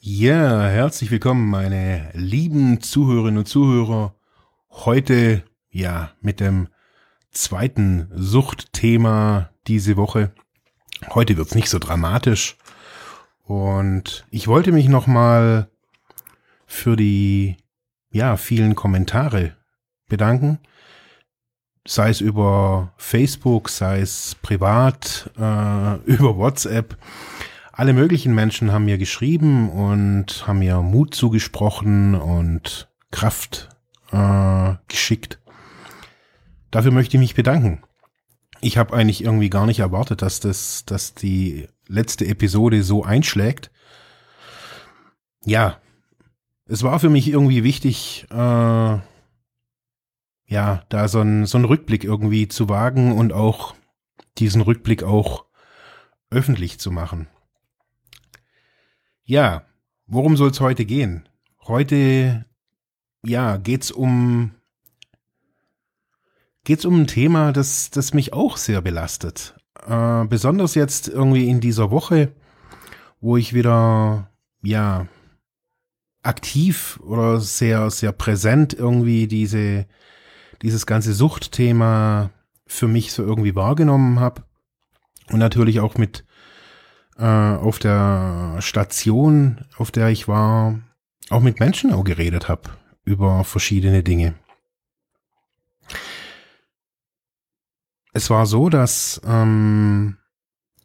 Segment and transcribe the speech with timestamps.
[0.00, 4.14] Ja, herzlich willkommen, meine lieben Zuhörerinnen und Zuhörer.
[4.70, 6.68] Heute, ja, mit dem
[7.32, 10.30] zweiten Suchtthema diese Woche.
[11.10, 12.56] Heute wird's nicht so dramatisch.
[13.42, 15.68] Und ich wollte mich nochmal
[16.64, 17.56] für die,
[18.12, 19.56] ja, vielen Kommentare
[20.08, 20.60] bedanken.
[21.84, 26.96] Sei es über Facebook, sei es privat, äh, über WhatsApp
[27.78, 33.68] alle möglichen Menschen haben mir geschrieben und haben mir Mut zugesprochen und Kraft
[34.10, 35.38] äh, geschickt.
[36.72, 37.84] Dafür möchte ich mich bedanken.
[38.60, 43.70] Ich habe eigentlich irgendwie gar nicht erwartet, dass das, dass die letzte Episode so einschlägt.
[45.44, 45.80] Ja,
[46.66, 48.98] es war für mich irgendwie wichtig, äh,
[50.46, 53.76] ja, da so ein so Rückblick irgendwie zu wagen und auch
[54.36, 55.44] diesen Rückblick auch
[56.28, 57.28] öffentlich zu machen.
[59.28, 59.66] Ja,
[60.06, 61.28] worum soll es heute gehen?
[61.66, 62.46] Heute,
[63.22, 64.52] ja, geht's um
[66.64, 69.54] geht's um ein Thema, das das mich auch sehr belastet.
[69.86, 72.32] Äh, besonders jetzt irgendwie in dieser Woche,
[73.20, 74.30] wo ich wieder
[74.62, 75.06] ja
[76.22, 79.84] aktiv oder sehr sehr präsent irgendwie diese
[80.62, 82.30] dieses ganze Suchtthema
[82.66, 84.44] für mich so irgendwie wahrgenommen habe
[85.30, 86.24] und natürlich auch mit
[87.18, 90.78] äh, auf der Station, auf der ich war,
[91.30, 92.70] auch mit Menschen auch geredet habe
[93.04, 94.34] über verschiedene Dinge.
[98.12, 100.16] Es war so, dass ähm,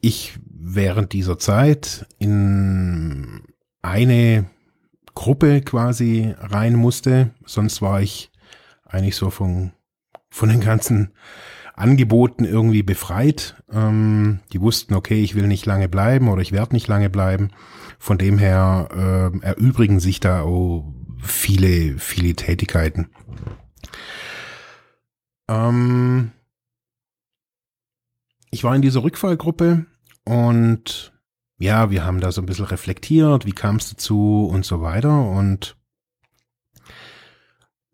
[0.00, 3.42] ich während dieser Zeit in
[3.82, 4.46] eine
[5.14, 7.30] Gruppe quasi rein musste.
[7.46, 8.30] Sonst war ich
[8.84, 9.72] eigentlich so von,
[10.30, 11.12] von den ganzen
[11.74, 13.62] Angeboten irgendwie befreit.
[13.70, 17.50] Ähm, die wussten, okay, ich will nicht lange bleiben oder ich werde nicht lange bleiben.
[17.98, 23.10] Von dem her äh, erübrigen sich da auch viele, viele Tätigkeiten.
[25.48, 26.32] Ähm,
[28.50, 29.86] ich war in dieser Rückfallgruppe
[30.24, 31.12] und
[31.58, 35.28] ja, wir haben da so ein bisschen reflektiert, wie kam es dazu und so weiter.
[35.28, 35.76] Und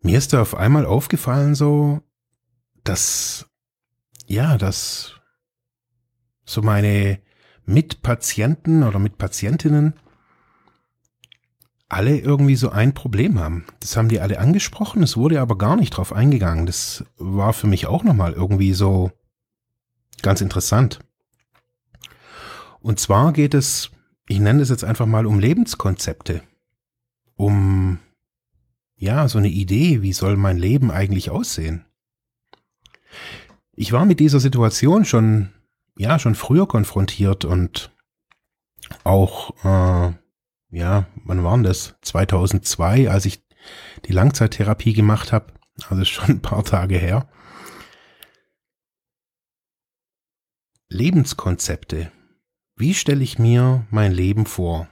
[0.01, 2.01] mir ist da auf einmal aufgefallen so,
[2.83, 3.50] dass
[4.31, 5.19] ja, dass
[6.45, 7.19] so meine
[7.65, 9.93] Mitpatienten oder Mitpatientinnen
[11.89, 13.65] alle irgendwie so ein Problem haben.
[13.81, 16.65] Das haben die alle angesprochen, es wurde aber gar nicht drauf eingegangen.
[16.65, 19.11] Das war für mich auch nochmal irgendwie so
[20.21, 20.99] ganz interessant.
[22.79, 23.91] Und zwar geht es,
[24.27, 26.41] ich nenne es jetzt einfach mal um Lebenskonzepte.
[27.35, 27.99] Um,
[28.95, 31.85] ja, so eine Idee, wie soll mein Leben eigentlich aussehen?
[33.73, 35.49] Ich war mit dieser Situation schon,
[35.97, 37.91] ja, schon früher konfrontiert und
[39.03, 40.13] auch, äh,
[40.71, 41.95] ja, wann waren das?
[42.01, 43.43] 2002, als ich
[44.05, 45.53] die Langzeittherapie gemacht habe.
[45.89, 47.27] Also schon ein paar Tage her.
[50.89, 52.11] Lebenskonzepte.
[52.75, 54.89] Wie stelle ich mir mein Leben vor?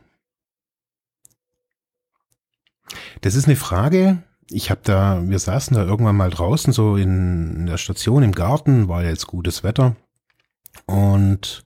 [3.22, 7.56] Das ist eine Frage, ich habe da, wir saßen da irgendwann mal draußen, so in,
[7.56, 9.96] in der Station im Garten, war ja jetzt gutes Wetter.
[10.86, 11.66] Und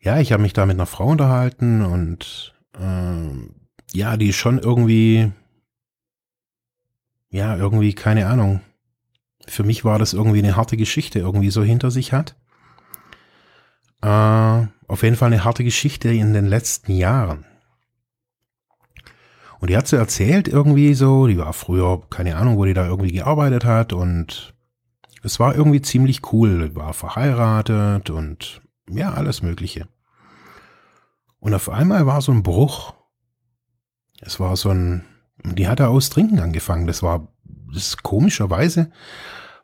[0.00, 5.32] ja, ich habe mich da mit einer Frau unterhalten und äh, ja, die schon irgendwie,
[7.30, 8.60] ja, irgendwie, keine Ahnung.
[9.46, 12.36] Für mich war das irgendwie eine harte Geschichte, irgendwie so hinter sich hat.
[14.02, 17.44] Äh, auf jeden Fall eine harte Geschichte in den letzten Jahren.
[19.60, 22.86] Und die hat so erzählt irgendwie so, die war früher, keine Ahnung, wo die da
[22.86, 24.54] irgendwie gearbeitet hat und
[25.22, 26.74] es war irgendwie ziemlich cool.
[26.74, 29.88] War verheiratet und ja, alles Mögliche.
[31.40, 32.94] Und auf einmal war so ein Bruch.
[34.20, 35.04] Es war so ein,
[35.42, 36.86] die hatte aus Trinken angefangen.
[36.86, 37.28] Das war,
[37.72, 38.90] das komischerweise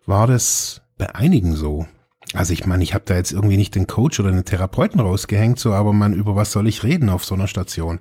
[0.06, 1.86] war das bei einigen so.
[2.34, 5.58] Also ich meine, ich habe da jetzt irgendwie nicht den Coach oder den Therapeuten rausgehängt,
[5.58, 8.00] so, aber man, über was soll ich reden auf so einer Station?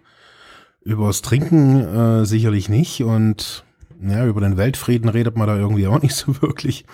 [0.83, 3.63] Übers Trinken äh, sicherlich nicht und
[4.01, 6.85] ja, über den Weltfrieden redet man da irgendwie auch nicht so wirklich.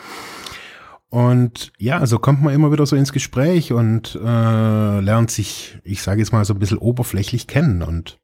[1.09, 6.01] Und ja, so kommt man immer wieder so ins Gespräch und äh, lernt sich, ich
[6.01, 7.81] sage jetzt mal, so ein bisschen oberflächlich kennen.
[7.81, 8.19] Und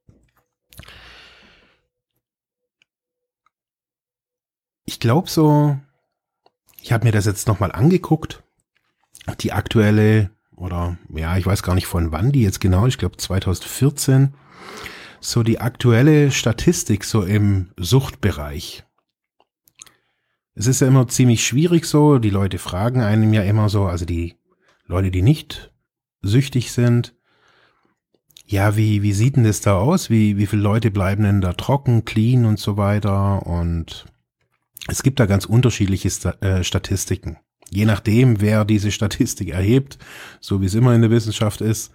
[4.84, 5.78] ich glaube so,
[6.82, 8.44] ich habe mir das jetzt nochmal angeguckt,
[9.40, 13.16] die aktuelle, oder ja, ich weiß gar nicht von wann die jetzt genau, ich glaube
[13.16, 14.34] 2014,
[15.24, 18.84] so die aktuelle Statistik so im Suchtbereich.
[20.54, 24.06] Es ist ja immer ziemlich schwierig so, die Leute fragen einem ja immer so, also
[24.06, 24.36] die
[24.86, 25.72] Leute, die nicht
[26.22, 27.16] süchtig sind,
[28.46, 30.10] ja, wie, wie sieht denn das da aus?
[30.10, 33.48] Wie, wie viele Leute bleiben denn da trocken, clean und so weiter?
[33.48, 34.06] Und
[34.90, 36.10] es gibt da ganz unterschiedliche
[36.42, 37.38] äh, Statistiken.
[37.72, 39.98] Je nachdem, wer diese Statistik erhebt,
[40.42, 41.94] so wie es immer in der Wissenschaft ist,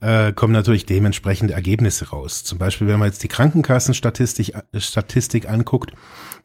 [0.00, 2.44] äh, kommen natürlich dementsprechende Ergebnisse raus.
[2.44, 5.92] Zum Beispiel, wenn man jetzt die Krankenkassenstatistik äh, Statistik anguckt,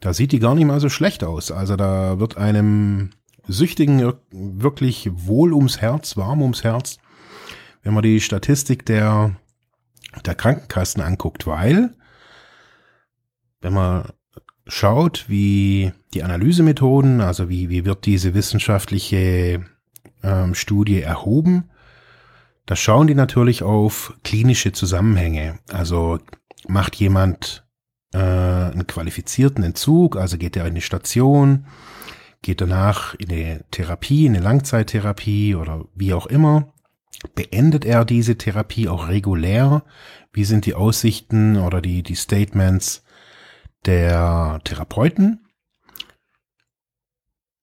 [0.00, 1.50] da sieht die gar nicht mal so schlecht aus.
[1.50, 3.10] Also da wird einem
[3.46, 6.98] Süchtigen wirklich wohl ums Herz, warm ums Herz,
[7.82, 9.36] wenn man die Statistik der,
[10.24, 11.94] der Krankenkassen anguckt, weil
[13.60, 14.12] wenn man
[14.66, 19.64] schaut, wie die Analysemethoden, also wie, wie wird diese wissenschaftliche
[20.22, 21.70] ähm, Studie erhoben,
[22.66, 25.58] da schauen die natürlich auf klinische Zusammenhänge.
[25.70, 26.18] Also
[26.68, 27.66] macht jemand
[28.12, 31.66] äh, einen qualifizierten Entzug, also geht er in die Station,
[32.40, 36.72] geht danach in eine Therapie, in eine Langzeittherapie oder wie auch immer.
[37.34, 39.84] Beendet er diese Therapie auch regulär?
[40.32, 43.04] Wie sind die Aussichten oder die, die Statements
[43.86, 45.46] der Therapeuten?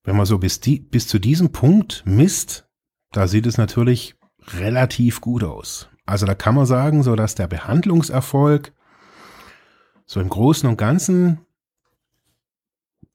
[0.04, 2.69] Wenn man so bis, die, bis zu diesem Punkt misst,
[3.12, 5.90] da sieht es natürlich relativ gut aus.
[6.06, 8.74] Also da kann man sagen, so dass der Behandlungserfolg
[10.06, 11.40] so im Großen und Ganzen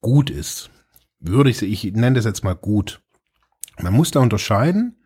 [0.01, 0.71] gut ist.
[1.19, 3.01] Würde ich, ich nenne das jetzt mal gut.
[3.81, 4.97] Man muss da unterscheiden,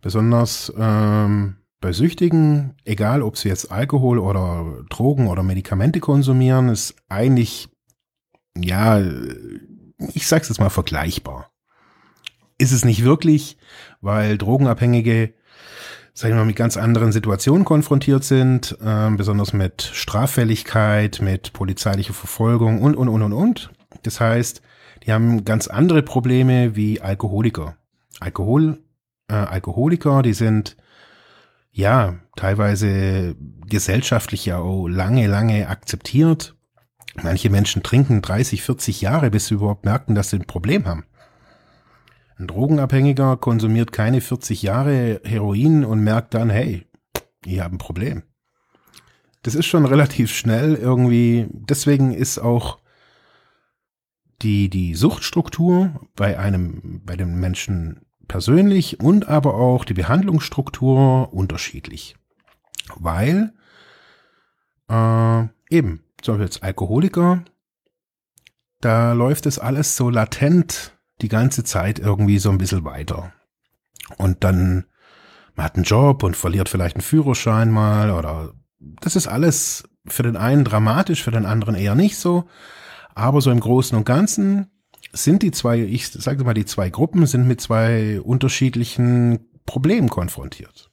[0.00, 6.96] besonders ähm, bei Süchtigen, egal ob sie jetzt Alkohol oder Drogen oder Medikamente konsumieren, ist
[7.08, 7.68] eigentlich,
[8.56, 9.00] ja,
[10.14, 11.52] ich sag's jetzt mal vergleichbar.
[12.58, 13.58] Ist es nicht wirklich,
[14.00, 15.34] weil Drogenabhängige
[16.18, 22.12] sag ich mal, mit ganz anderen Situationen konfrontiert sind, äh, besonders mit Straffälligkeit, mit polizeilicher
[22.12, 23.70] Verfolgung und, und, und, und, und.
[24.02, 24.60] Das heißt,
[25.04, 27.76] die haben ganz andere Probleme wie Alkoholiker.
[28.18, 28.82] Alkohol,
[29.28, 30.76] äh, Alkoholiker, die sind
[31.70, 33.36] ja teilweise
[33.68, 36.56] gesellschaftlich ja auch lange, lange akzeptiert.
[37.22, 41.04] Manche Menschen trinken 30, 40 Jahre, bis sie überhaupt merken, dass sie ein Problem haben.
[42.38, 46.86] Ein Drogenabhängiger konsumiert keine 40 Jahre Heroin und merkt dann, hey,
[47.44, 48.22] ich habe ein Problem.
[49.42, 51.48] Das ist schon relativ schnell irgendwie.
[51.50, 52.78] Deswegen ist auch
[54.42, 62.16] die, die Suchtstruktur bei einem, bei dem Menschen persönlich und aber auch die Behandlungsstruktur unterschiedlich.
[62.94, 63.52] Weil
[64.88, 67.42] äh, eben, zum Beispiel als Alkoholiker,
[68.80, 73.32] da läuft es alles so latent die ganze Zeit irgendwie so ein bisschen weiter.
[74.16, 74.86] Und dann,
[75.54, 80.22] man hat einen Job und verliert vielleicht einen Führerschein mal oder das ist alles für
[80.22, 82.44] den einen dramatisch, für den anderen eher nicht so.
[83.14, 84.70] Aber so im Großen und Ganzen
[85.12, 90.90] sind die zwei, ich sage mal, die zwei Gruppen sind mit zwei unterschiedlichen Problemen konfrontiert.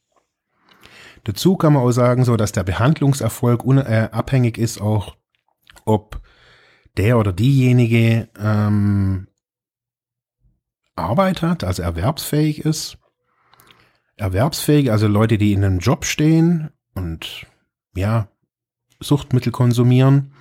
[1.24, 5.16] Dazu kann man auch sagen, so dass der Behandlungserfolg unabhängig äh, ist, auch
[5.86, 6.22] ob
[6.98, 9.28] der oder diejenige ähm,
[10.96, 12.98] Arbeit hat, also erwerbsfähig ist.
[14.16, 17.46] Erwerbsfähig, also Leute, die in einem Job stehen und
[17.96, 18.30] ja,
[19.00, 20.34] Suchtmittel konsumieren,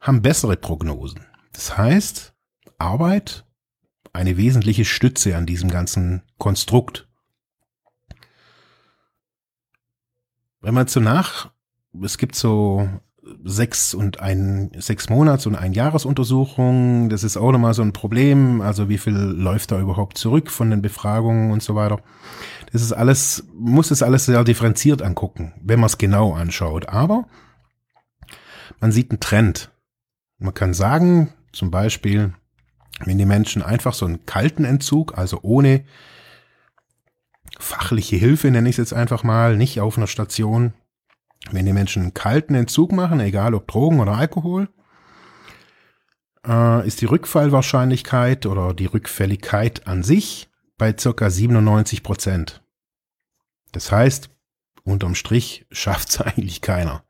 [0.00, 1.26] haben bessere Prognosen.
[1.52, 2.32] Das heißt,
[2.78, 3.44] Arbeit
[4.12, 7.08] eine wesentliche Stütze an diesem ganzen Konstrukt.
[10.60, 11.50] Wenn man so nach,
[12.02, 12.88] es gibt so
[13.48, 17.08] sechs und ein sechs Monats und ein Jahresuntersuchung.
[17.08, 18.60] Das ist auch nochmal so ein Problem.
[18.60, 22.00] Also wie viel läuft da überhaupt zurück von den Befragungen und so weiter.
[22.72, 26.88] Das ist alles, muss es alles sehr differenziert angucken, wenn man es genau anschaut.
[26.88, 27.26] Aber
[28.80, 29.70] man sieht einen Trend.
[30.38, 32.34] Man kann sagen, zum Beispiel,
[33.04, 35.84] wenn die Menschen einfach so einen kalten Entzug, also ohne
[37.58, 40.74] fachliche Hilfe, nenne ich es jetzt einfach mal, nicht auf einer Station,
[41.50, 44.68] wenn die Menschen einen kalten Entzug machen, egal ob Drogen oder Alkohol,
[46.46, 52.62] äh, ist die Rückfallwahrscheinlichkeit oder die Rückfälligkeit an sich bei circa 97 Prozent.
[53.72, 54.30] Das heißt,
[54.84, 57.04] unterm Strich schafft es eigentlich keiner.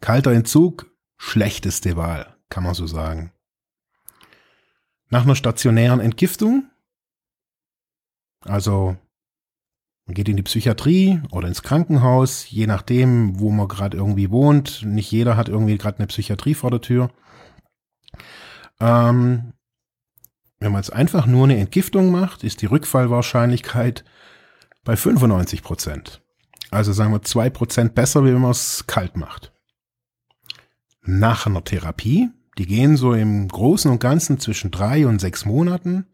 [0.00, 3.32] Kalter Entzug, schlechteste Wahl, kann man so sagen.
[5.08, 6.70] Nach einer stationären Entgiftung,
[8.40, 8.96] also
[10.06, 14.84] man geht in die Psychiatrie oder ins Krankenhaus, je nachdem, wo man gerade irgendwie wohnt.
[14.84, 17.10] Nicht jeder hat irgendwie gerade eine Psychiatrie vor der Tür.
[18.78, 19.52] Ähm,
[20.60, 24.04] wenn man jetzt einfach nur eine Entgiftung macht, ist die Rückfallwahrscheinlichkeit
[24.84, 26.22] bei 95 Prozent.
[26.70, 29.52] Also sagen wir zwei Prozent besser, wie wenn man es kalt macht.
[31.02, 36.06] Nach einer Therapie, die gehen so im Großen und Ganzen zwischen drei und sechs Monaten.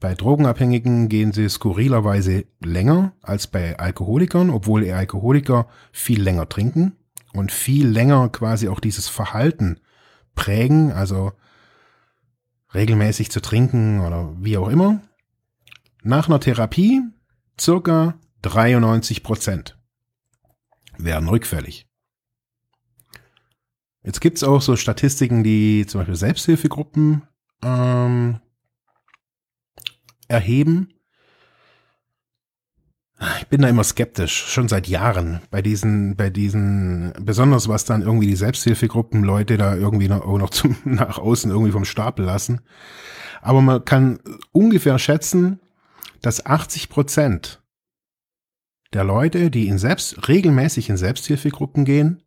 [0.00, 6.96] Bei Drogenabhängigen gehen sie skurrilerweise länger als bei Alkoholikern, obwohl die Alkoholiker viel länger trinken
[7.34, 9.78] und viel länger quasi auch dieses Verhalten
[10.34, 11.32] prägen, also
[12.72, 15.02] regelmäßig zu trinken oder wie auch immer.
[16.02, 17.02] Nach einer Therapie
[17.60, 19.78] circa 93 Prozent
[20.96, 21.86] werden rückfällig.
[24.02, 27.22] Jetzt gibt's auch so Statistiken, die zum Beispiel Selbsthilfegruppen
[27.62, 28.40] ähm,
[30.30, 30.94] erheben.
[33.38, 38.00] Ich bin da immer skeptisch, schon seit Jahren bei diesen, bei diesen, besonders was dann
[38.00, 42.24] irgendwie die Selbsthilfegruppen Leute da irgendwie noch, auch noch zum, nach außen irgendwie vom Stapel
[42.24, 42.62] lassen.
[43.42, 44.20] Aber man kann
[44.52, 45.60] ungefähr schätzen,
[46.22, 47.62] dass 80 Prozent
[48.94, 52.22] der Leute, die in selbst, regelmäßig in Selbsthilfegruppen gehen,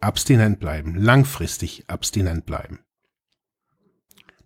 [0.00, 2.80] abstinent bleiben, langfristig abstinent bleiben.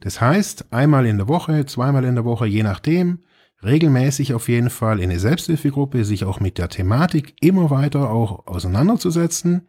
[0.02, 3.20] Das heißt, einmal in der Woche, zweimal in der Woche, je nachdem,
[3.62, 8.48] regelmäßig auf jeden Fall in eine Selbsthilfegruppe, sich auch mit der Thematik immer weiter auch
[8.48, 9.68] auseinanderzusetzen,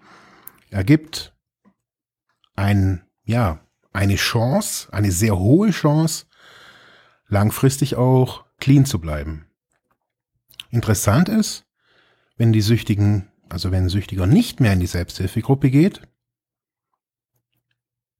[0.71, 1.35] ergibt
[2.55, 3.59] ein, ja,
[3.91, 6.25] eine Chance, eine sehr hohe Chance,
[7.27, 9.45] langfristig auch clean zu bleiben.
[10.71, 11.67] Interessant ist,
[12.37, 16.01] wenn die Süchtigen, also wenn ein Süchtiger nicht mehr in die Selbsthilfegruppe geht,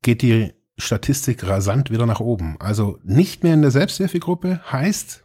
[0.04, 2.58] geht die Statistik rasant wieder nach oben.
[2.60, 5.24] Also nicht mehr in der Selbsthilfegruppe heißt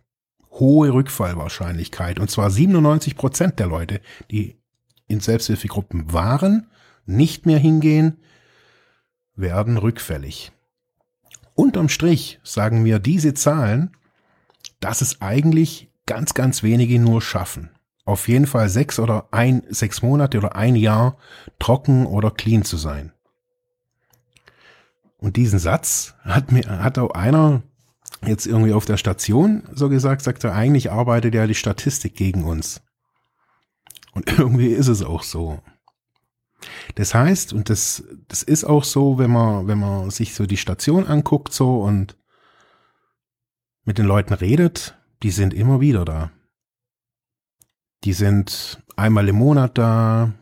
[0.50, 2.18] hohe Rückfallwahrscheinlichkeit.
[2.18, 4.00] Und zwar 97 Prozent der Leute,
[4.30, 4.60] die
[5.06, 6.66] in Selbsthilfegruppen waren,
[7.06, 8.18] nicht mehr hingehen,
[9.34, 10.52] werden rückfällig.
[11.54, 13.96] Unterm Strich sagen mir diese Zahlen,
[14.80, 17.70] dass es eigentlich ganz, ganz wenige nur schaffen.
[18.04, 21.18] Auf jeden Fall sechs oder ein, sechs Monate oder ein Jahr
[21.58, 23.12] trocken oder clean zu sein.
[25.18, 27.62] Und diesen Satz hat mir, hat auch einer
[28.24, 32.44] jetzt irgendwie auf der Station so gesagt, sagt er, eigentlich arbeitet ja die Statistik gegen
[32.44, 32.80] uns.
[34.12, 35.60] Und irgendwie ist es auch so.
[36.94, 40.56] Das heißt, und das, das ist auch so, wenn man, wenn man sich so die
[40.56, 42.16] Station anguckt so und
[43.84, 46.30] mit den Leuten redet, die sind immer wieder da.
[48.04, 50.32] Die sind einmal im Monat da,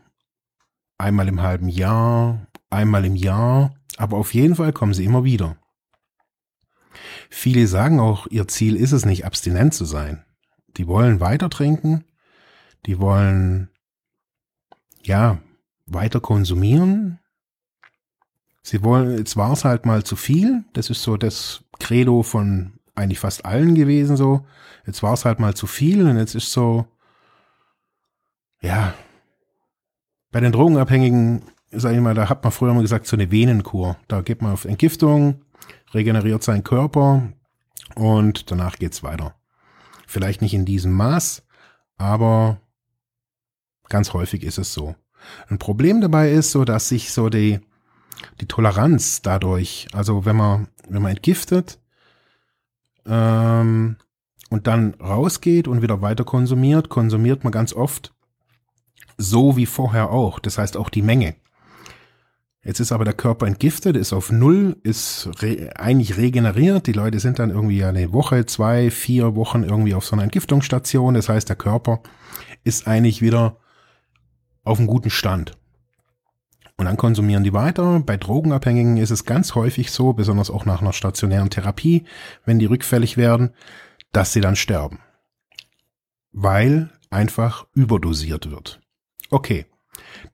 [0.98, 5.56] einmal im halben Jahr, einmal im Jahr aber auf jeden Fall kommen sie immer wieder.
[7.28, 10.24] Viele sagen auch, ihr Ziel ist es nicht, abstinent zu sein.
[10.76, 12.04] Die wollen weiter trinken,
[12.86, 13.70] die wollen,
[15.02, 15.38] ja,
[15.86, 17.18] weiter konsumieren.
[18.62, 20.64] Sie wollen, jetzt war es halt mal zu viel.
[20.72, 24.44] Das ist so das Credo von eigentlich fast allen gewesen so.
[24.86, 26.86] Jetzt war es halt mal zu viel und jetzt ist so,
[28.60, 28.94] ja,
[30.32, 31.42] bei den Drogenabhängigen
[31.76, 33.96] sag ich mal, da hat man früher mal gesagt, so eine Venenkur.
[34.08, 35.42] Da geht man auf Entgiftung,
[35.92, 37.32] regeneriert seinen Körper
[37.94, 39.34] und danach geht's weiter.
[40.06, 41.42] Vielleicht nicht in diesem Maß,
[41.96, 42.60] aber
[43.88, 44.94] ganz häufig ist es so.
[45.48, 47.60] Ein Problem dabei ist so, dass sich so die,
[48.40, 51.80] die Toleranz dadurch, also wenn man, wenn man entgiftet,
[53.06, 53.96] ähm,
[54.48, 58.14] und dann rausgeht und wieder weiter konsumiert, konsumiert man ganz oft
[59.18, 60.38] so wie vorher auch.
[60.38, 61.34] Das heißt auch die Menge.
[62.66, 66.88] Jetzt ist aber der Körper entgiftet, ist auf Null, ist re eigentlich regeneriert.
[66.88, 71.14] Die Leute sind dann irgendwie eine Woche, zwei, vier Wochen irgendwie auf so einer Entgiftungsstation.
[71.14, 72.00] Das heißt, der Körper
[72.64, 73.58] ist eigentlich wieder
[74.64, 75.56] auf einem guten Stand.
[76.76, 78.00] Und dann konsumieren die weiter.
[78.00, 82.02] Bei Drogenabhängigen ist es ganz häufig so, besonders auch nach einer stationären Therapie,
[82.44, 83.54] wenn die rückfällig werden,
[84.10, 84.98] dass sie dann sterben.
[86.32, 88.80] Weil einfach überdosiert wird.
[89.30, 89.66] Okay.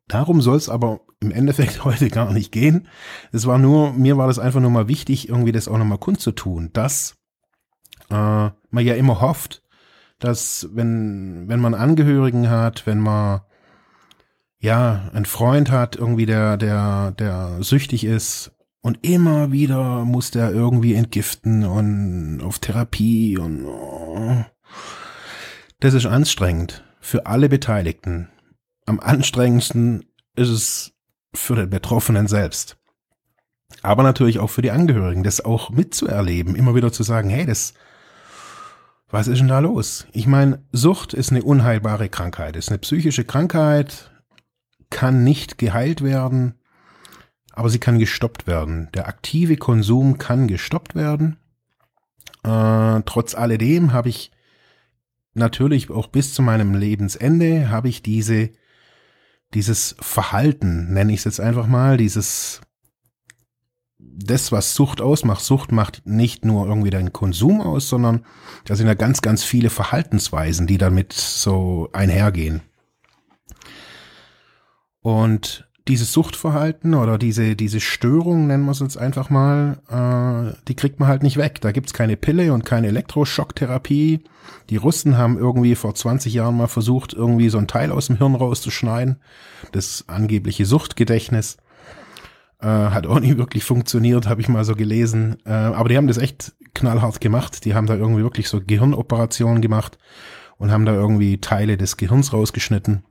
[0.09, 2.89] Darum soll es aber im Endeffekt heute gar nicht gehen.
[3.31, 6.71] Es war nur, mir war das einfach nur mal wichtig, irgendwie das auch nochmal kundzutun,
[6.73, 7.17] dass
[8.11, 9.63] äh, man ja immer hofft,
[10.19, 13.41] dass wenn, wenn man Angehörigen hat, wenn man
[14.59, 20.53] ja einen Freund hat, irgendwie der, der, der süchtig ist und immer wieder muss der
[20.53, 24.45] irgendwie entgiften und auf Therapie und oh,
[25.81, 28.29] das ist anstrengend für alle Beteiligten.
[28.87, 30.05] Am anstrengendsten
[30.37, 30.93] ist es
[31.35, 32.77] für den Betroffenen selbst.
[33.81, 37.75] Aber natürlich auch für die Angehörigen, das auch mitzuerleben, immer wieder zu sagen, hey, das,
[39.09, 40.07] was ist denn da los?
[40.13, 44.11] Ich meine, Sucht ist eine unheilbare Krankheit, ist eine psychische Krankheit,
[44.91, 46.55] kann nicht geheilt werden,
[47.53, 48.89] aber sie kann gestoppt werden.
[48.95, 51.39] Der aktive Konsum kann gestoppt werden.
[52.45, 54.33] Äh, trotz alledem habe ich
[55.35, 58.51] natürlich auch bis zu meinem Lebensende habe ich diese
[59.55, 62.61] dieses Verhalten, nenne ich es jetzt einfach mal, dieses
[64.15, 65.43] das, was Sucht ausmacht.
[65.43, 68.25] Sucht macht nicht nur irgendwie deinen Konsum aus, sondern
[68.65, 72.63] da sind ja ganz, ganz viele Verhaltensweisen, die damit so einhergehen.
[75.01, 80.77] Und dieses Suchtverhalten oder diese, diese Störung, nennen wir es jetzt einfach mal, äh, die
[80.77, 81.61] kriegt man halt nicht weg.
[81.61, 84.21] Da gibt's keine Pille und keine Elektroschocktherapie.
[84.71, 88.19] Die Russen haben irgendwie vor 20 Jahren mal versucht, irgendwie so ein Teil aus dem
[88.19, 89.17] Hirn rauszuschneiden.
[89.73, 91.57] Das angebliche Suchtgedächtnis.
[92.61, 95.39] Äh, hat auch nie wirklich funktioniert, habe ich mal so gelesen.
[95.45, 97.65] Äh, aber die haben das echt knallhart gemacht.
[97.65, 99.99] Die haben da irgendwie wirklich so Gehirnoperationen gemacht
[100.59, 103.03] und haben da irgendwie Teile des Gehirns rausgeschnitten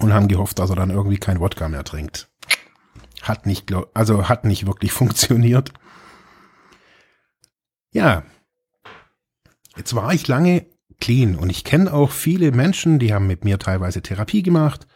[0.00, 2.28] und haben gehofft, dass er dann irgendwie kein Wodka mehr trinkt.
[3.22, 5.72] Hat nicht, also hat nicht wirklich funktioniert.
[7.92, 8.24] Ja.
[9.76, 10.66] Jetzt war ich lange
[11.00, 14.86] clean und ich kenne auch viele Menschen, die haben mit mir teilweise Therapie gemacht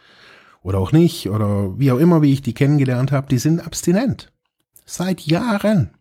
[0.63, 4.33] oder auch nicht oder wie auch immer, wie ich die kennengelernt habe, die sind abstinent.
[4.85, 5.97] Seit Jahren.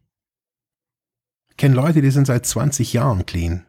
[1.50, 3.66] Ich kenne Leute, die sind seit 20 Jahren clean,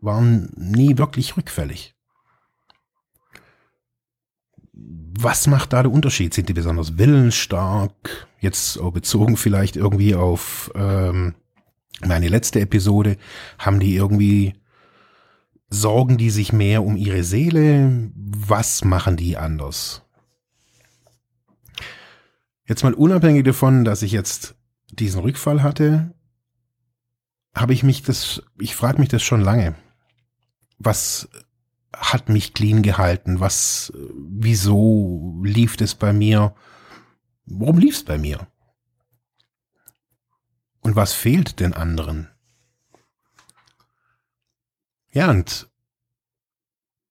[0.00, 1.93] waren nie wirklich rückfällig.
[5.16, 6.34] Was macht da der Unterschied?
[6.34, 8.26] Sind die besonders willensstark?
[8.40, 11.34] Jetzt bezogen vielleicht irgendwie auf ähm,
[12.04, 13.16] meine letzte Episode.
[13.58, 14.54] Haben die irgendwie,
[15.68, 18.10] sorgen die sich mehr um ihre Seele?
[18.14, 20.02] Was machen die anders?
[22.66, 24.56] Jetzt mal unabhängig davon, dass ich jetzt
[24.90, 26.12] diesen Rückfall hatte,
[27.54, 29.76] habe ich mich das, ich frage mich das schon lange.
[30.78, 31.28] Was
[31.94, 33.38] hat mich clean gehalten?
[33.38, 33.92] Was,
[34.44, 36.54] wieso lief das bei mir?
[37.46, 38.46] Warum lief es bei mir?
[40.80, 42.28] Und was fehlt den anderen?
[45.12, 45.70] Ja, und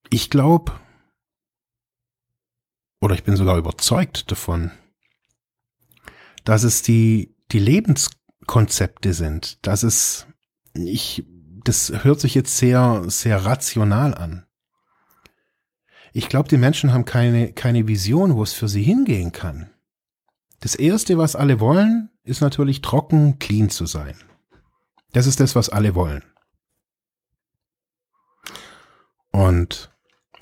[0.10, 0.80] ich glaube,
[3.00, 4.72] oder ich bin sogar überzeugt davon,
[6.44, 10.28] dass es die, die Lebenskonzepte sind, dass es,
[10.74, 11.26] ich,
[11.64, 14.46] das hört sich jetzt sehr, sehr rational an.
[16.14, 19.72] Ich glaube, die Menschen haben keine, keine Vision, wo es für sie hingehen kann.
[20.60, 24.16] Das erste, was alle wollen, ist natürlich trocken, clean zu sein.
[25.12, 26.24] Das ist das, was alle wollen.
[29.32, 29.92] Und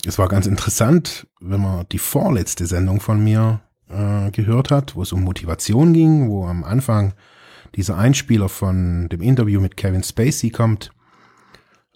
[0.06, 5.04] es war ganz interessant, wenn man die vorletzte Sendung von mir äh, gehört hat, wo
[5.04, 7.14] es um Motivation ging, wo am Anfang
[7.76, 10.92] dieser Einspieler von dem Interview mit Kevin Spacey kommt,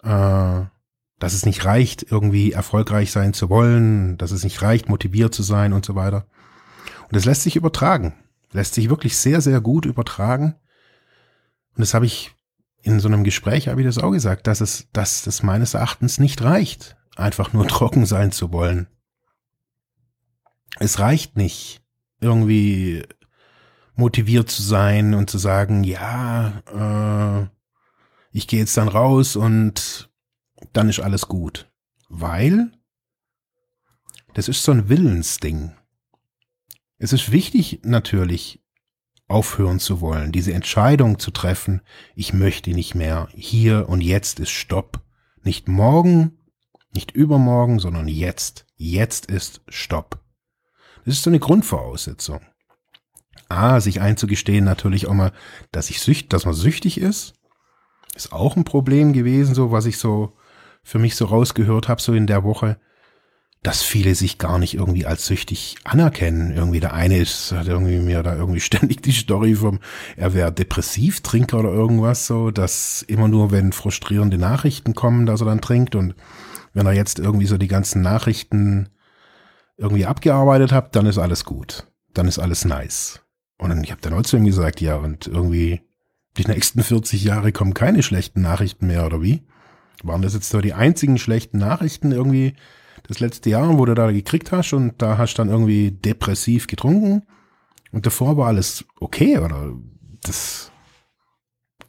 [0.02, 0.62] äh,
[1.18, 5.42] dass es nicht reicht, irgendwie erfolgreich sein zu wollen, dass es nicht reicht, motiviert zu
[5.42, 6.26] sein und so weiter.
[7.04, 8.14] Und das lässt sich übertragen,
[8.52, 10.56] lässt sich wirklich sehr, sehr gut übertragen.
[11.74, 12.34] Und das habe ich
[12.82, 16.18] in so einem Gespräch, habe ich das auch gesagt, dass es, dass das meines Erachtens
[16.18, 18.88] nicht reicht, einfach nur trocken sein zu wollen.
[20.78, 21.80] Es reicht nicht,
[22.20, 23.04] irgendwie
[23.94, 26.62] motiviert zu sein und zu sagen, ja,
[27.42, 27.48] äh,
[28.30, 30.10] ich gehe jetzt dann raus und
[30.72, 31.70] dann ist alles gut.
[32.08, 32.72] Weil
[34.34, 35.72] das ist so ein Willensding.
[36.98, 38.62] Es ist wichtig natürlich,
[39.28, 41.82] aufhören zu wollen, diese Entscheidung zu treffen,
[42.14, 45.00] ich möchte nicht mehr, hier und jetzt ist Stopp.
[45.42, 46.38] Nicht morgen,
[46.92, 48.66] nicht übermorgen, sondern jetzt.
[48.76, 50.20] Jetzt ist Stopp.
[51.04, 52.40] Das ist so eine Grundvoraussetzung.
[53.48, 55.32] A, sich einzugestehen natürlich auch mal,
[55.70, 57.34] dass ich sücht, dass man süchtig ist,
[58.14, 60.35] ist auch ein Problem gewesen, so was ich so
[60.86, 62.78] für mich so rausgehört habe, so in der Woche,
[63.64, 66.52] dass viele sich gar nicht irgendwie als süchtig anerkennen.
[66.52, 69.80] Irgendwie der eine ist, hat irgendwie mir da irgendwie ständig die Story vom,
[70.16, 75.46] er wäre Depressivtrinker oder irgendwas so, dass immer nur, wenn frustrierende Nachrichten kommen, dass er
[75.46, 76.14] dann trinkt und
[76.72, 78.88] wenn er jetzt irgendwie so die ganzen Nachrichten
[79.76, 81.88] irgendwie abgearbeitet habe, dann ist alles gut.
[82.14, 83.22] Dann ist alles nice.
[83.58, 85.80] Und dann, ich habe dann auch zu ihm gesagt, ja, und irgendwie
[86.36, 89.42] die nächsten 40 Jahre kommen keine schlechten Nachrichten mehr, oder wie?
[90.02, 92.54] Waren das jetzt so die einzigen schlechten Nachrichten irgendwie
[93.04, 96.66] das letzte Jahr, wo du da gekriegt hast und da hast du dann irgendwie depressiv
[96.66, 97.22] getrunken
[97.92, 99.72] und davor war alles okay, oder?
[100.22, 100.70] Das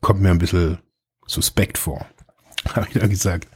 [0.02, 0.80] kommt mir ein bisschen
[1.26, 2.06] suspekt vor,
[2.76, 3.48] habe ich da gesagt.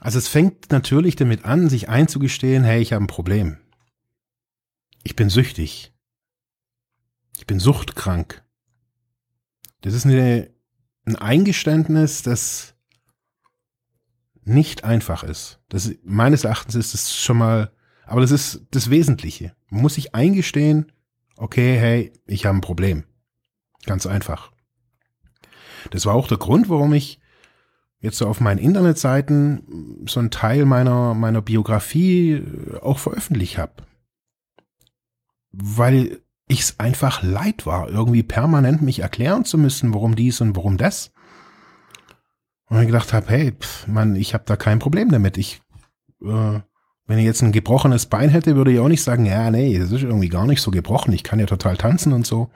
[0.00, 3.58] Also es fängt natürlich damit an, sich einzugestehen, hey, ich habe ein Problem.
[5.02, 5.92] Ich bin süchtig.
[7.36, 8.42] Ich bin suchtkrank.
[9.80, 10.50] Das ist eine,
[11.06, 12.74] ein Eingeständnis, das
[14.44, 15.60] nicht einfach ist.
[15.68, 17.72] Das, meines Erachtens ist es schon mal,
[18.04, 19.54] aber das ist das Wesentliche.
[19.68, 20.92] Man muss sich eingestehen,
[21.36, 23.04] okay, hey, ich habe ein Problem.
[23.86, 24.52] Ganz einfach.
[25.90, 27.20] Das war auch der Grund, warum ich
[28.00, 33.74] jetzt so auf meinen Internetseiten so einen Teil meiner, meiner Biografie äh, auch veröffentlicht habe.
[35.52, 40.56] Weil ich es einfach leid war, irgendwie permanent mich erklären zu müssen, warum dies und
[40.56, 41.12] warum das.
[42.66, 45.38] Und ich gedacht habe, hey, pff, Mann, ich habe da kein Problem damit.
[45.38, 45.62] Ich,
[46.22, 46.60] äh,
[47.06, 49.92] wenn ich jetzt ein gebrochenes Bein hätte, würde ich auch nicht sagen, ja, nee, das
[49.92, 51.12] ist irgendwie gar nicht so gebrochen.
[51.12, 52.50] Ich kann ja total tanzen und so.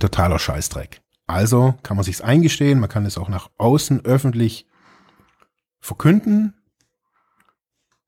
[0.00, 1.02] Totaler Scheißdreck.
[1.26, 4.66] Also kann man sich's eingestehen, man kann es auch nach außen öffentlich
[5.80, 6.54] verkünden.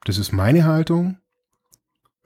[0.05, 1.19] Das ist meine Haltung.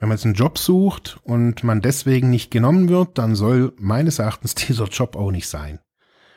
[0.03, 4.19] Wenn man jetzt einen Job sucht und man deswegen nicht genommen wird, dann soll meines
[4.19, 5.79] Erachtens dieser Job auch nicht sein.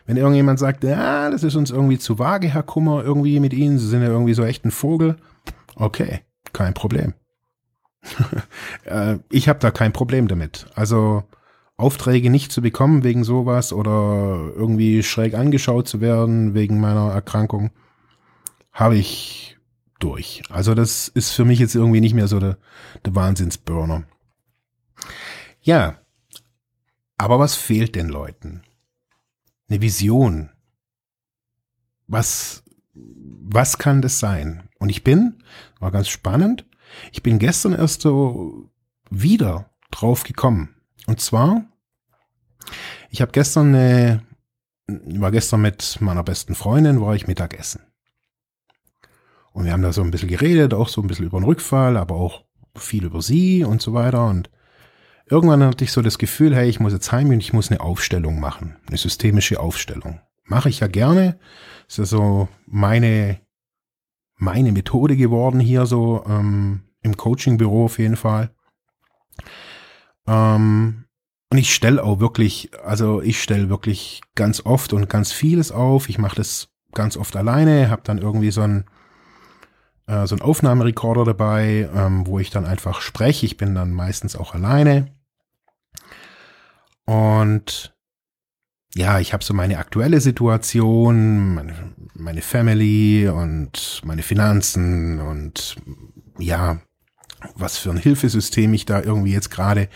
[0.04, 3.80] Wenn irgendjemand sagt, ja, das ist uns irgendwie zu vage, Herr Kummer, irgendwie mit Ihnen,
[3.80, 5.16] Sie sind ja irgendwie so echt ein Vogel.
[5.74, 6.20] Okay,
[6.52, 7.14] kein Problem.
[8.84, 10.68] Äh, ich habe da kein Problem damit.
[10.76, 11.24] Also
[11.76, 17.72] Aufträge nicht zu bekommen wegen sowas oder irgendwie schräg angeschaut zu werden wegen meiner Erkrankung,
[18.70, 19.55] habe ich
[19.98, 20.42] durch.
[20.50, 22.58] Also das ist für mich jetzt irgendwie nicht mehr so der,
[23.04, 24.04] der Wahnsinnsburner.
[25.60, 25.98] Ja,
[27.18, 28.62] aber was fehlt den Leuten?
[29.68, 30.50] Eine Vision.
[32.06, 32.62] Was,
[32.94, 34.68] was kann das sein?
[34.78, 35.42] Und ich bin,
[35.80, 36.66] war ganz spannend,
[37.12, 38.70] ich bin gestern erst so
[39.10, 40.76] wieder drauf gekommen.
[41.06, 41.64] Und zwar,
[43.10, 44.22] ich habe gestern eine,
[44.86, 47.80] war gestern mit meiner besten Freundin, war ich Mittagessen.
[49.56, 51.96] Und wir haben da so ein bisschen geredet, auch so ein bisschen über den Rückfall,
[51.96, 52.44] aber auch
[52.76, 54.26] viel über sie und so weiter.
[54.26, 54.50] Und
[55.30, 57.80] irgendwann hatte ich so das Gefühl, hey, ich muss jetzt heim und ich muss eine
[57.80, 60.20] Aufstellung machen, eine systemische Aufstellung.
[60.44, 61.38] Mache ich ja gerne.
[61.88, 63.40] ist ja so meine,
[64.36, 68.50] meine Methode geworden hier so ähm, im Coaching-Büro auf jeden Fall.
[70.26, 71.06] Ähm,
[71.50, 76.10] und ich stelle auch wirklich, also ich stelle wirklich ganz oft und ganz vieles auf.
[76.10, 78.84] Ich mache das ganz oft alleine, habe dann irgendwie so ein
[80.06, 83.46] äh, so ein Aufnahmerekorder dabei, ähm, wo ich dann einfach spreche.
[83.46, 85.12] Ich bin dann meistens auch alleine.
[87.04, 87.94] Und
[88.94, 91.74] ja, ich habe so meine aktuelle Situation, meine,
[92.14, 95.76] meine Family und meine Finanzen und
[96.38, 96.80] ja,
[97.54, 99.88] was für ein Hilfesystem ich da irgendwie jetzt gerade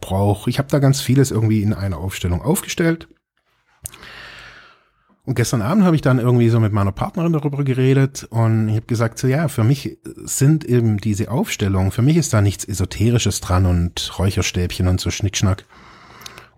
[0.00, 0.50] brauche.
[0.50, 3.08] Ich habe da ganz vieles irgendwie in einer Aufstellung aufgestellt.
[5.24, 8.76] Und gestern Abend habe ich dann irgendwie so mit meiner Partnerin darüber geredet und ich
[8.76, 12.64] habe gesagt, so ja, für mich sind eben diese Aufstellungen, für mich ist da nichts
[12.64, 15.64] Esoterisches dran und Räucherstäbchen und so Schnickschnack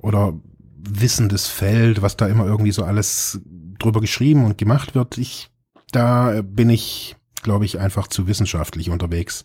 [0.01, 0.33] oder
[0.79, 3.41] wissendes Feld, was da immer irgendwie so alles
[3.79, 5.19] drüber geschrieben und gemacht wird.
[5.19, 5.51] Ich,
[5.93, 9.45] da bin ich, glaube ich, einfach zu wissenschaftlich unterwegs.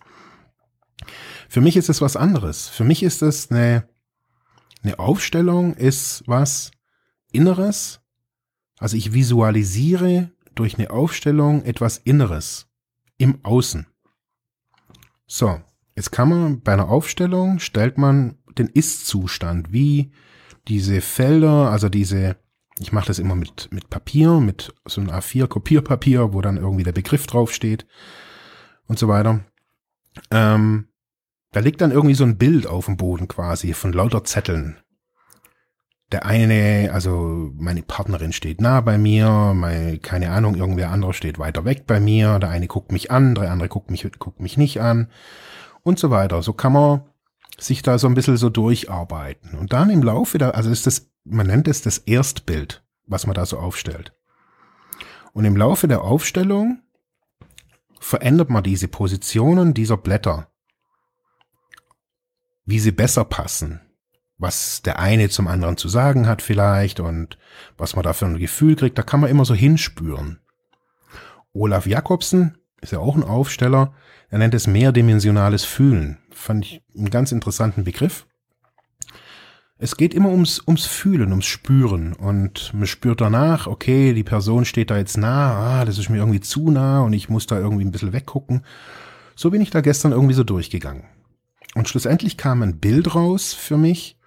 [1.49, 2.67] Für mich ist es was anderes.
[2.69, 3.87] Für mich ist es eine,
[4.83, 6.71] eine Aufstellung, ist was
[7.31, 7.98] Inneres.
[8.79, 12.67] Also ich visualisiere durch eine Aufstellung etwas Inneres
[13.17, 13.85] im Außen.
[15.27, 15.61] So,
[15.95, 20.11] jetzt kann man bei einer Aufstellung stellt man den Ist-Zustand, wie
[20.67, 22.37] diese Felder, also diese,
[22.79, 26.93] ich mache das immer mit, mit Papier, mit so einem A4-Kopierpapier, wo dann irgendwie der
[26.93, 27.85] Begriff draufsteht
[28.87, 29.45] und so weiter.
[30.31, 30.87] Ähm,
[31.51, 34.77] da liegt dann irgendwie so ein Bild auf dem Boden quasi von lauter Zetteln.
[36.11, 41.37] Der eine, also meine Partnerin steht nah bei mir, meine, keine Ahnung, irgendwer anderer steht
[41.37, 44.57] weiter weg bei mir, der eine guckt mich an, der andere guckt mich, guckt mich
[44.57, 45.09] nicht an
[45.83, 46.41] und so weiter.
[46.41, 47.01] So kann man
[47.59, 49.57] sich da so ein bisschen so durcharbeiten.
[49.57, 53.35] Und dann im Laufe der, also ist das, man nennt es das Erstbild, was man
[53.35, 54.13] da so aufstellt.
[55.33, 56.79] Und im Laufe der Aufstellung
[57.99, 60.47] verändert man diese Positionen dieser Blätter
[62.69, 63.81] wie sie besser passen,
[64.39, 67.37] was der eine zum anderen zu sagen hat vielleicht und
[67.77, 70.39] was man da für ein Gefühl kriegt, da kann man immer so hinspüren.
[71.53, 73.93] Olaf Jakobsen ist ja auch ein Aufsteller,
[74.29, 76.19] er nennt es mehrdimensionales Fühlen.
[76.31, 78.25] Fand ich einen ganz interessanten Begriff.
[79.77, 84.65] Es geht immer ums, ums Fühlen, ums Spüren und man spürt danach, okay, die Person
[84.65, 87.57] steht da jetzt nah, ah, das ist mir irgendwie zu nah und ich muss da
[87.59, 88.63] irgendwie ein bisschen weggucken.
[89.35, 91.05] So bin ich da gestern irgendwie so durchgegangen.
[91.75, 94.18] Und schlussendlich kam ein Bild raus für mich,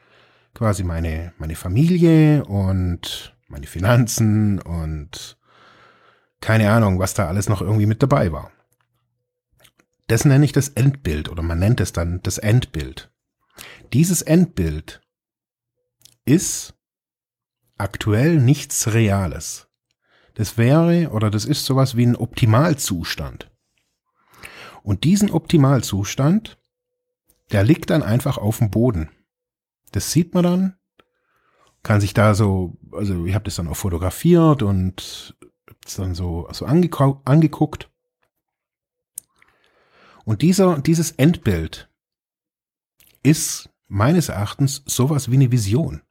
[0.55, 5.39] quasi meine, meine Familie und meine Finanzen und
[6.41, 8.51] keine Ahnung, was da alles noch irgendwie mit dabei war.
[10.09, 13.11] Das nenne ich das Endbild oder man nennt es dann das Endbild.
[13.93, 15.01] Dieses Endbild
[16.25, 16.75] ist
[17.79, 19.69] aktuell nichts Reales.
[20.35, 23.51] Das wäre oder das ist sowas wie ein Optimalzustand.
[24.83, 26.59] Und diesen Optimalzustand
[27.53, 29.11] der liegt dann einfach auf dem Boden.
[29.93, 30.77] Das sieht man dann
[31.83, 35.37] kann sich da so, also ich habe das dann auch fotografiert und
[35.85, 37.91] es dann so, so angeguckt.
[40.25, 41.91] Und dieser, dieses Endbild
[43.25, 46.03] ist meines Erachtens sowas wie eine Vision.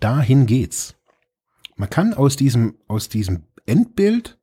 [0.00, 0.96] Dahin geht's.
[1.76, 4.38] Man kann aus diesem, aus diesem Endbild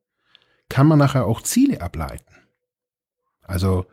[0.70, 2.34] kann man nachher auch Ziele ableiten.
[3.42, 3.86] Also,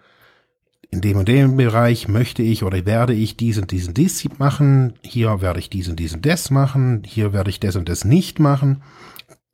[0.90, 4.94] in dem und dem Bereich möchte ich oder werde ich dies und dies und machen,
[5.03, 8.05] hier werde ich dies und dies und das machen, hier werde ich das und das
[8.05, 8.83] nicht machen.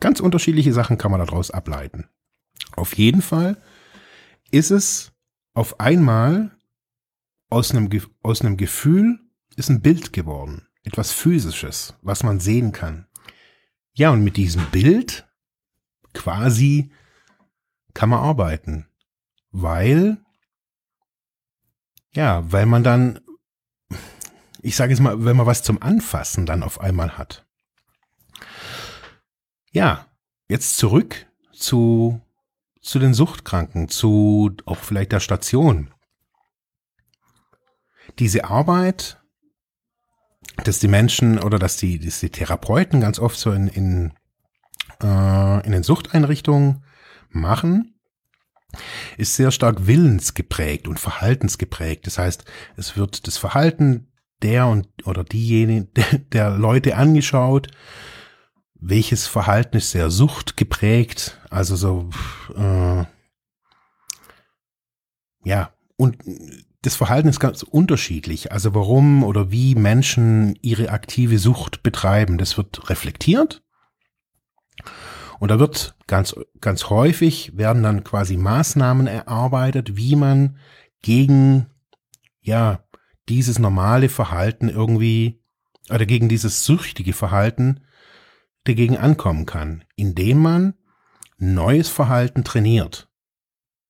[0.00, 2.08] Ganz unterschiedliche Sachen kann man daraus ableiten.
[2.74, 3.58] Auf jeden Fall
[4.50, 5.12] ist es
[5.54, 6.56] auf einmal
[7.50, 7.88] aus einem,
[8.22, 9.18] aus einem Gefühl
[9.56, 10.66] ist ein Bild geworden.
[10.84, 13.06] Etwas Physisches, was man sehen kann.
[13.92, 15.26] Ja, und mit diesem Bild
[16.12, 16.90] quasi
[17.94, 18.86] kann man arbeiten.
[19.50, 20.18] Weil,
[22.16, 23.20] ja, weil man dann,
[24.62, 27.46] ich sage jetzt mal, wenn man was zum Anfassen dann auf einmal hat.
[29.70, 30.06] Ja,
[30.48, 32.20] jetzt zurück zu,
[32.80, 35.92] zu den Suchtkranken, zu auch vielleicht der Station.
[38.18, 39.20] Diese Arbeit,
[40.64, 44.14] dass die Menschen oder dass die, dass die Therapeuten ganz oft so in, in,
[45.02, 46.82] äh, in den Suchteinrichtungen
[47.28, 47.95] machen,
[49.16, 52.06] ist sehr stark willensgeprägt und verhaltensgeprägt.
[52.06, 52.44] Das heißt,
[52.76, 54.08] es wird das Verhalten
[54.42, 55.88] der und oder diejenigen
[56.32, 57.68] der, Leute angeschaut,
[58.74, 62.10] welches Verhalten ist sehr suchtgeprägt, also so
[62.56, 63.04] äh,
[65.44, 66.18] ja und
[66.82, 68.52] das Verhalten ist ganz unterschiedlich.
[68.52, 73.64] Also warum oder wie Menschen ihre aktive Sucht betreiben, das wird reflektiert.
[75.38, 80.58] Und da wird ganz, ganz häufig werden dann quasi Maßnahmen erarbeitet, wie man
[81.02, 81.66] gegen,
[82.40, 82.84] ja,
[83.28, 85.42] dieses normale Verhalten irgendwie,
[85.90, 87.80] oder gegen dieses süchtige Verhalten
[88.64, 90.74] dagegen ankommen kann, indem man
[91.38, 93.08] neues Verhalten trainiert.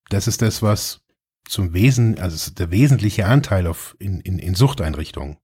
[0.08, 1.02] Das ist das, was
[1.48, 5.38] zum Wesen, also der wesentliche Anteil auf, in, in, in Suchteinrichtungen.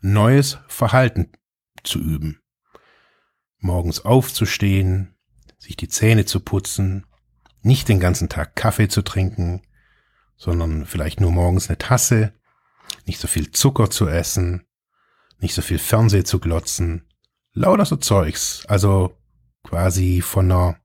[0.00, 1.32] Neues Verhalten
[1.82, 2.41] zu üben.
[3.62, 5.14] Morgens aufzustehen,
[5.58, 7.06] sich die Zähne zu putzen,
[7.62, 9.62] nicht den ganzen Tag Kaffee zu trinken,
[10.36, 12.34] sondern vielleicht nur morgens eine Tasse,
[13.06, 14.66] nicht so viel Zucker zu essen,
[15.38, 17.08] nicht so viel Fernseh zu glotzen,
[17.52, 19.16] lauter so Zeugs, also
[19.62, 20.76] quasi von einer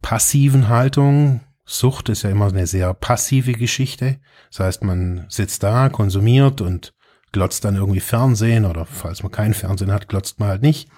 [0.00, 4.20] passiven Haltung Sucht ist ja immer eine sehr passive Geschichte.
[4.50, 6.94] Das heißt, man sitzt da, konsumiert und
[7.32, 10.88] glotzt dann irgendwie Fernsehen oder falls man kein Fernsehen hat, glotzt man halt nicht.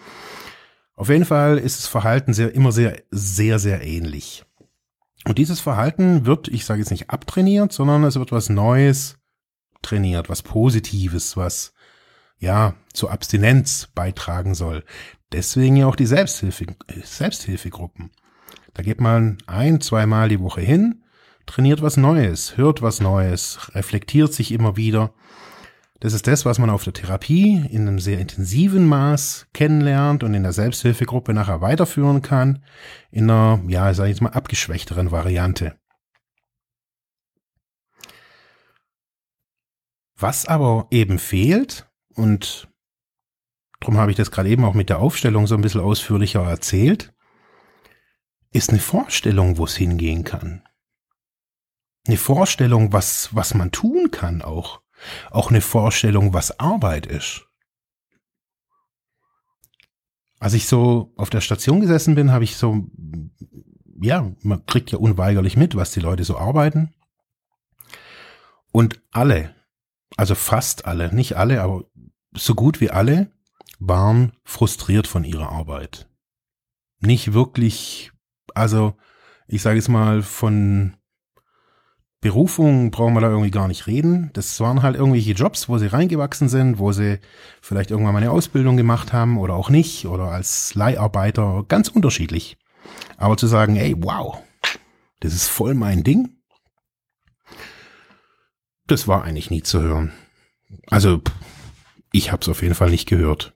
[0.97, 4.45] Auf jeden Fall ist das Verhalten sehr, immer sehr, sehr, sehr ähnlich.
[5.27, 9.19] Und dieses Verhalten wird, ich sage jetzt nicht abtrainiert, sondern es wird was Neues
[9.83, 11.75] trainiert, was Positives, was
[12.39, 14.85] ja zur Abstinenz beitragen soll.
[15.33, 16.67] Deswegen ja auch die Selbsthilfe,
[17.03, 18.11] Selbsthilfegruppen.
[18.75, 21.03] Da geht man ein, zweimal die Woche hin,
[21.47, 25.13] trainiert was Neues, hört was Neues, reflektiert sich immer wieder.
[26.01, 30.35] Das ist das, was man auf der Therapie in einem sehr intensiven Maß kennenlernt und
[30.35, 32.63] in der Selbsthilfegruppe nachher weiterführen kann,
[33.11, 35.79] in einer, ja, sag ich jetzt mal, abgeschwächteren Variante.
[40.19, 42.69] Was aber eben fehlt, und
[43.81, 47.15] darum habe ich das gerade eben auch mit der Aufstellung so ein bisschen ausführlicher erzählt,
[48.53, 50.63] ist eine Vorstellung, wo es hingehen kann.
[52.07, 54.81] Eine Vorstellung, was, was man tun kann auch.
[55.31, 57.47] Auch eine Vorstellung, was Arbeit ist.
[60.39, 62.87] Als ich so auf der Station gesessen bin, habe ich so,
[64.01, 66.95] ja, man kriegt ja unweigerlich mit, was die Leute so arbeiten.
[68.73, 69.55] Und alle,
[70.17, 71.85] also fast alle, nicht alle, aber
[72.33, 73.31] so gut wie alle,
[73.79, 76.09] waren frustriert von ihrer Arbeit.
[77.01, 78.13] Nicht wirklich
[78.57, 78.97] also,
[79.47, 80.97] ich sage jetzt mal, von
[82.27, 84.31] Berufung brauchen wir da irgendwie gar nicht reden.
[84.33, 87.21] Das waren halt irgendwelche Jobs, wo sie reingewachsen sind, wo sie
[87.61, 92.57] vielleicht irgendwann mal eine Ausbildung gemacht haben oder auch nicht oder als Leiharbeiter, ganz unterschiedlich.
[93.17, 94.39] Aber zu sagen, ey, wow,
[95.21, 96.31] das ist voll mein Ding,
[98.89, 100.13] das war eigentlich nie zu hören.
[100.89, 101.23] Also,
[102.11, 103.55] ich habe es auf jeden Fall nicht gehört.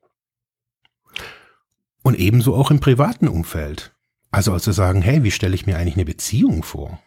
[2.04, 3.96] Und ebenso auch im privaten Umfeld.
[4.30, 7.00] Also zu sagen, hey, wie stelle ich mir eigentlich eine Beziehung vor?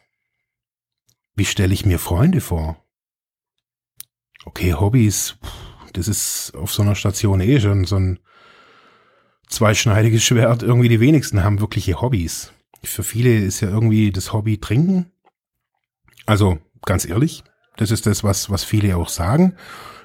[1.35, 2.83] Wie stelle ich mir Freunde vor?
[4.45, 5.37] Okay, Hobbys,
[5.93, 8.19] das ist auf so einer Station eh schon so ein
[9.47, 10.63] zweischneidiges Schwert.
[10.63, 12.53] Irgendwie die wenigsten haben wirkliche Hobbys.
[12.83, 15.11] Für viele ist ja irgendwie das Hobby Trinken.
[16.25, 17.43] Also ganz ehrlich,
[17.77, 19.55] das ist das, was, was viele auch sagen.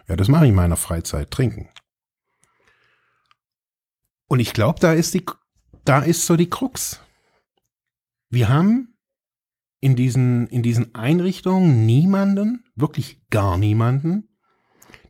[0.07, 1.69] Ja, das mache ich in meiner Freizeit, trinken.
[4.29, 5.25] Und ich glaube, da ist die,
[5.85, 7.01] da ist so die Krux.
[8.31, 8.98] Wir haben
[9.81, 14.29] in diesen, in diesen Einrichtungen niemanden, wirklich gar niemanden,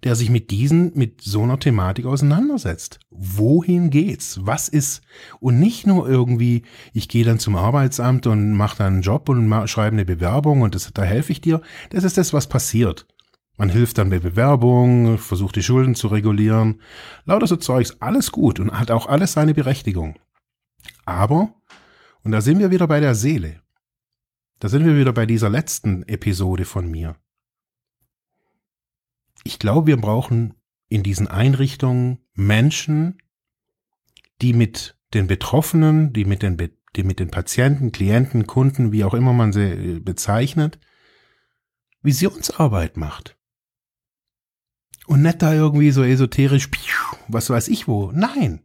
[0.04, 3.00] der sich mit diesen, mit so einer Thematik auseinandersetzt.
[3.11, 4.40] Wohin geht's?
[4.42, 5.02] Was ist?
[5.40, 9.68] Und nicht nur irgendwie, ich gehe dann zum Arbeitsamt und mache dann einen Job und
[9.68, 11.61] schreibe eine Bewerbung und das, da helfe ich dir.
[11.90, 13.07] Das ist das, was passiert.
[13.57, 16.81] Man hilft dann bei Bewerbung, versucht die Schulden zu regulieren.
[17.24, 20.14] Lauter so Zeugs, alles gut und hat auch alles seine Berechtigung.
[21.04, 21.54] Aber,
[22.22, 23.61] und da sind wir wieder bei der Seele.
[24.58, 27.16] Da sind wir wieder bei dieser letzten Episode von mir
[29.48, 30.54] ich glaube, wir brauchen
[30.88, 33.18] in diesen Einrichtungen Menschen,
[34.40, 36.56] die mit den Betroffenen, die mit den,
[36.96, 39.62] die mit den Patienten, Klienten, Kunden, wie auch immer man sie
[39.96, 40.78] äh, bezeichnet,
[42.02, 43.36] Visionsarbeit macht.
[45.06, 46.68] Und nicht da irgendwie so esoterisch,
[47.28, 48.12] was weiß ich wo.
[48.12, 48.60] Nein.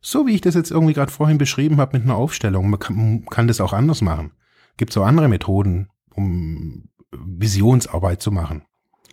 [0.00, 2.68] So wie ich das jetzt irgendwie gerade vorhin beschrieben habe mit einer Aufstellung.
[2.68, 4.32] Man kann, man kann das auch anders machen.
[4.78, 8.64] Gibt es auch andere Methoden, um Visionsarbeit zu machen.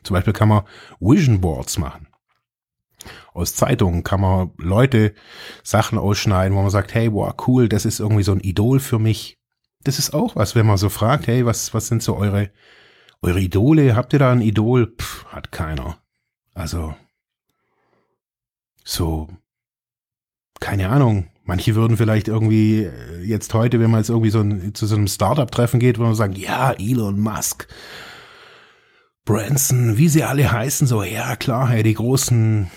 [0.04, 0.64] Zum Beispiel kann man
[1.00, 2.08] Vision Boards machen.
[3.34, 5.14] Aus Zeitungen kann man Leute
[5.64, 9.00] Sachen ausschneiden, wo man sagt, hey, wow, cool, das ist irgendwie so ein Idol für
[9.00, 9.38] mich.
[9.84, 12.52] Das ist auch was, wenn man so fragt, hey, was, was sind so eure,
[13.22, 13.96] eure Idole?
[13.96, 14.96] Habt ihr da ein Idol?
[15.00, 15.98] Pff, hat keiner.
[16.54, 16.96] Also,
[18.84, 19.30] so,
[20.60, 21.30] keine Ahnung.
[21.46, 24.96] Manche würden vielleicht irgendwie äh, jetzt heute, wenn man jetzt irgendwie so ein, zu so
[24.96, 27.68] einem Startup-Treffen geht, man sagt, ja, Elon Musk,
[29.26, 32.72] Branson, wie sie alle heißen, so, ja klar, hey, die großen,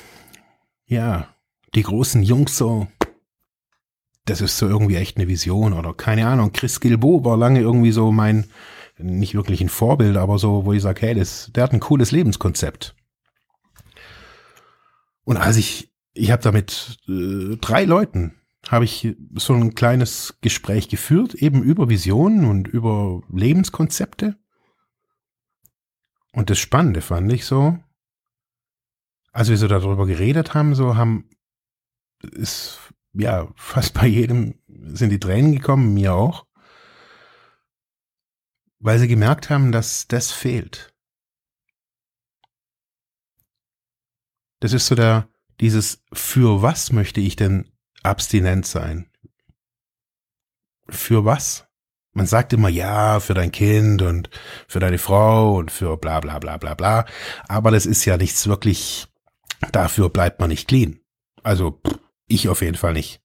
[0.86, 1.28] ja,
[1.74, 2.88] die großen Jungs so,
[4.26, 6.52] das ist so irgendwie echt eine Vision oder keine Ahnung.
[6.52, 8.50] Chris Gilbo war lange irgendwie so mein,
[8.98, 12.10] nicht wirklich ein Vorbild, aber so, wo ich sage, hey, das, der hat ein cooles
[12.10, 12.94] Lebenskonzept.
[15.24, 20.38] Und als ich, ich habe da mit äh, drei Leuten, habe ich so ein kleines
[20.40, 24.36] Gespräch geführt, eben über Visionen und über Lebenskonzepte.
[26.32, 27.78] Und das Spannende fand ich so,
[29.32, 31.30] als wir so darüber geredet haben, so haben,
[32.22, 32.78] ist,
[33.12, 36.46] ja, fast bei jedem sind die Tränen gekommen, mir auch,
[38.80, 40.94] weil sie gemerkt haben, dass das fehlt.
[44.60, 45.28] Das ist so der,
[45.60, 47.70] dieses, für was möchte ich denn
[48.02, 49.10] abstinent sein?
[50.88, 51.66] Für was?
[52.12, 54.30] Man sagt immer ja für dein Kind und
[54.66, 57.06] für deine Frau und für bla bla bla bla bla.
[57.46, 59.06] Aber das ist ja nichts wirklich,
[59.72, 61.00] dafür bleibt man nicht clean.
[61.42, 61.80] Also
[62.26, 63.22] ich auf jeden Fall nicht.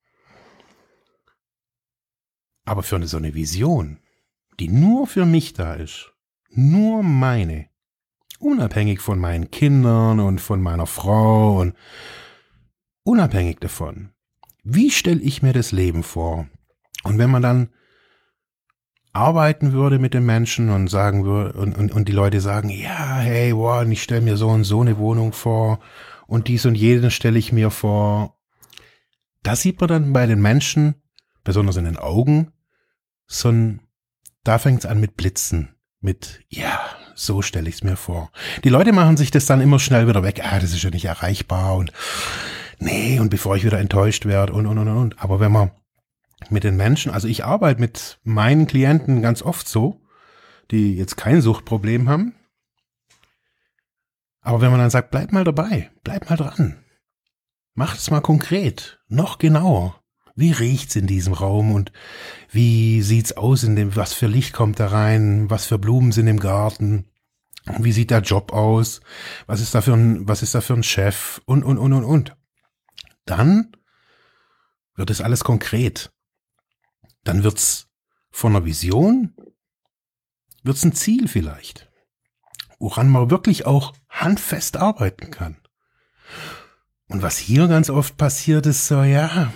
[2.65, 3.99] Aber für eine, so eine Vision,
[4.59, 6.13] die nur für mich da ist,
[6.49, 7.69] nur meine,
[8.39, 11.75] unabhängig von meinen Kindern und von meiner Frau und
[13.03, 14.12] unabhängig davon,
[14.63, 16.47] wie stelle ich mir das Leben vor?
[17.03, 17.69] Und wenn man dann
[19.11, 23.17] arbeiten würde mit den Menschen und sagen würde, und, und, und die Leute sagen, ja,
[23.17, 25.79] hey, wow, ich stelle mir so und so eine Wohnung vor
[26.25, 28.37] und dies und jenes stelle ich mir vor.
[29.43, 30.95] Da sieht man dann bei den Menschen,
[31.43, 32.53] besonders in den Augen,
[33.27, 33.81] so ein,
[34.43, 36.79] da fängt es an mit Blitzen, mit, ja,
[37.13, 38.31] so stelle ich es mir vor.
[38.63, 41.05] Die Leute machen sich das dann immer schnell wieder weg, ah, das ist ja nicht
[41.05, 41.91] erreichbar und
[42.83, 45.19] nee, und bevor ich wieder enttäuscht werde und und und und.
[45.19, 45.71] Aber wenn man
[46.49, 50.01] mit den Menschen, also ich arbeite mit meinen Klienten ganz oft so,
[50.71, 52.35] die jetzt kein Suchtproblem haben.
[54.41, 56.83] Aber wenn man dann sagt, bleib mal dabei, bleib mal dran,
[57.75, 59.99] mach es mal konkret, noch genauer.
[60.35, 61.91] Wie riecht's in diesem Raum und
[62.51, 66.27] wie sieht's aus in dem, was für Licht kommt da rein, was für Blumen sind
[66.27, 67.05] im Garten,
[67.77, 69.01] wie sieht der Job aus,
[69.45, 72.03] was ist da für ein, was ist da für ein Chef und, und, und, und,
[72.03, 72.35] und.
[73.25, 73.75] Dann
[74.95, 76.13] wird es alles konkret
[77.23, 77.87] dann wird's
[78.31, 79.33] von einer Vision,
[80.63, 81.89] wird's ein Ziel vielleicht,
[82.79, 85.57] woran man wirklich auch handfest arbeiten kann.
[87.07, 89.51] Und was hier ganz oft passiert ist so, ja,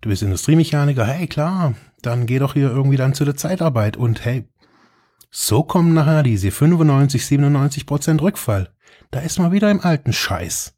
[0.00, 4.24] du bist Industriemechaniker, hey klar, dann geh doch hier irgendwie dann zu der Zeitarbeit und
[4.24, 4.48] hey,
[5.30, 8.72] so kommen nachher diese 95, 97 Prozent Rückfall.
[9.10, 10.75] Da ist man wieder im alten Scheiß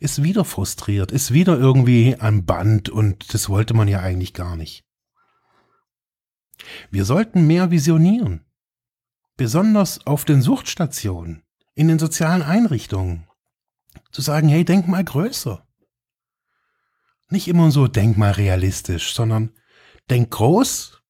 [0.00, 4.56] ist wieder frustriert, ist wieder irgendwie am Band und das wollte man ja eigentlich gar
[4.56, 4.84] nicht.
[6.90, 8.44] Wir sollten mehr visionieren,
[9.36, 11.42] besonders auf den Suchtstationen,
[11.74, 13.26] in den sozialen Einrichtungen,
[14.10, 15.66] zu sagen, hey, denk mal größer.
[17.30, 19.54] Nicht immer so, denk mal realistisch, sondern
[20.08, 21.02] denk groß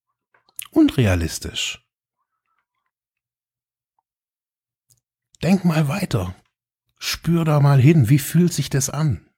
[0.70, 1.84] und realistisch.
[5.42, 6.34] Denk mal weiter.
[6.98, 9.28] Spür da mal hin, wie fühlt sich das an?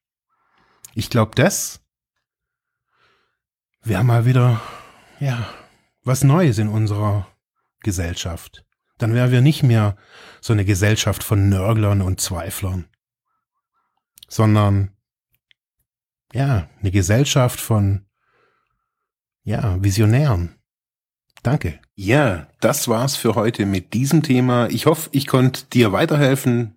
[0.95, 1.81] Ich glaube, das
[3.83, 4.61] wäre mal wieder,
[5.19, 5.49] ja,
[6.03, 7.29] was Neues in unserer
[7.81, 8.65] Gesellschaft.
[8.99, 9.97] Dann wären wir nicht mehr
[10.41, 12.89] so eine Gesellschaft von Nörglern und Zweiflern,
[14.29, 14.97] sondern
[16.33, 18.07] ja, eine Gesellschaft von
[19.43, 20.61] ja, Visionären.
[21.43, 21.81] Danke.
[21.95, 24.69] Ja, das war's für heute mit diesem Thema.
[24.69, 26.77] Ich hoffe, ich konnte dir weiterhelfen,